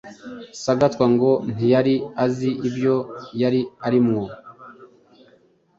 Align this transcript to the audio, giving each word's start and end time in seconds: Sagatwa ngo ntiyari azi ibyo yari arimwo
Sagatwa 0.63 1.05
ngo 1.13 1.31
ntiyari 1.53 1.95
azi 2.25 2.49
ibyo 2.67 2.95
yari 3.41 3.61
arimwo 3.87 4.23